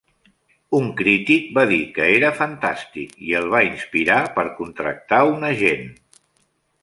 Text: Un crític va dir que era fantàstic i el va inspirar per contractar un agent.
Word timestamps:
Un 0.77 0.85
crític 1.01 1.51
va 1.57 1.65
dir 1.71 1.77
que 1.97 2.07
era 2.13 2.31
fantàstic 2.39 3.13
i 3.27 3.37
el 3.41 3.51
va 3.55 3.61
inspirar 3.67 4.17
per 4.39 4.47
contractar 4.61 5.23
un 5.35 5.49
agent. 5.51 5.85